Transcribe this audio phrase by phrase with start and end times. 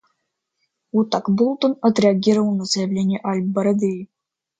[0.91, 4.09] Вот так Болтон отреагировал на заявление аль-Барадеи.